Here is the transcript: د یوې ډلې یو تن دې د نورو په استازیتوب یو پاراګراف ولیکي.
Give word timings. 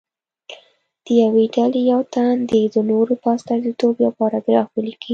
د 1.05 1.07
یوې 1.21 1.45
ډلې 1.55 1.81
یو 1.91 2.01
تن 2.13 2.33
دې 2.51 2.63
د 2.73 2.77
نورو 2.89 3.13
په 3.21 3.27
استازیتوب 3.35 3.93
یو 4.05 4.11
پاراګراف 4.19 4.67
ولیکي. 4.71 5.09